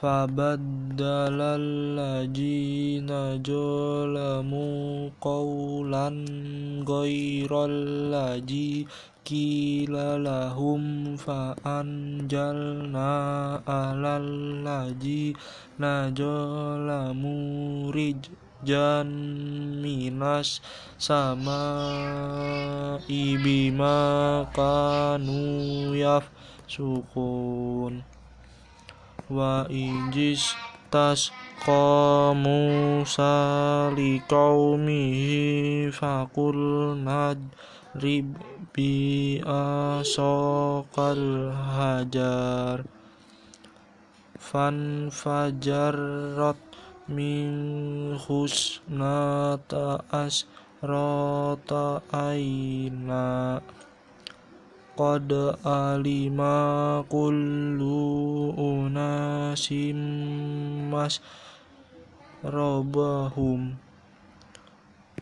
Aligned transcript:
فبدل 0.00 1.40
الذين 1.40 3.08
ظلموا 3.42 5.10
قولا 5.20 6.08
غير 6.88 7.64
الذي 7.64 8.86
قيل 9.30 10.24
لهم 10.24 11.16
فأنزلنا 11.16 13.12
على 13.68 14.16
الذين 14.16 15.82
ظلموا 16.14 17.92
رجزا 17.92 19.02
من 19.82 20.22
السماء 20.22 21.44
بما 23.44 24.02
كانوا 24.54 25.96
يفسقون 26.68 28.02
wa 29.29 29.69
injis 29.69 30.57
tas 30.89 31.29
kamu 31.61 33.05
sali 33.05 34.17
qaumihi 34.25 35.93
faqul 35.93 36.97
nadrib 36.97 38.33
bi 38.73 39.37
asaqal 39.43 41.25
hajar. 41.53 42.81
Fan 44.49 45.11
fajarrat 45.13 46.57
min 47.11 48.17
husnata 48.23 50.01
asrata 50.09 51.85
aina. 52.09 53.61
Qad 54.99 55.29
alima 55.63 56.57
kullu 57.13 57.98
simas 59.55 61.23
robahum. 62.43 63.79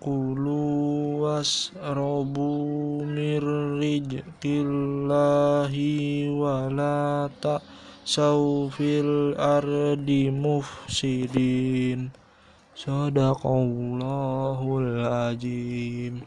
Kuluas 0.00 1.76
robu 1.76 3.04
mirrij 3.04 4.24
killahi 4.40 6.32
walata 6.32 7.60
saufil 8.00 9.36
ardi 9.36 10.32
mufsidin. 10.32 12.16
Sadaqallahul 12.72 15.04
azim. 15.04 16.24